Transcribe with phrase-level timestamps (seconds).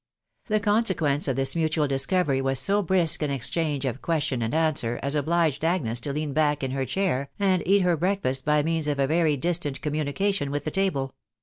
[0.47, 4.99] The consequence of this mutual discovery was so brisk m exchange of question and answer
[5.03, 8.87] as obliged Agnes to lean back in her chair, and eat her breakfast by means
[8.87, 11.13] of a very distant communication with the table